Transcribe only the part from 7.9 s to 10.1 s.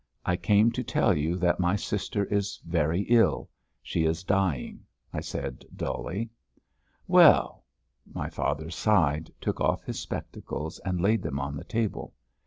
My father sighed, took off his